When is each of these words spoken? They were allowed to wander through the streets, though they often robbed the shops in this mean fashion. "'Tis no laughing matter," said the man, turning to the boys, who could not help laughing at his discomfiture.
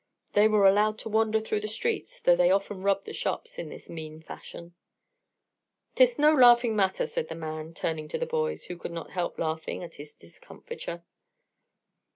They 0.33 0.47
were 0.47 0.65
allowed 0.67 0.97
to 1.01 1.09
wander 1.09 1.39
through 1.39 1.59
the 1.59 1.67
streets, 1.67 2.19
though 2.19 2.35
they 2.35 2.49
often 2.49 2.81
robbed 2.81 3.05
the 3.05 3.13
shops 3.13 3.59
in 3.59 3.69
this 3.69 3.87
mean 3.87 4.19
fashion. 4.23 4.73
"'Tis 5.93 6.17
no 6.17 6.33
laughing 6.33 6.75
matter," 6.75 7.05
said 7.05 7.27
the 7.27 7.35
man, 7.35 7.75
turning 7.75 8.07
to 8.07 8.17
the 8.17 8.25
boys, 8.25 8.63
who 8.63 8.77
could 8.77 8.89
not 8.91 9.11
help 9.11 9.37
laughing 9.37 9.83
at 9.83 9.93
his 10.01 10.15
discomfiture. 10.15 11.03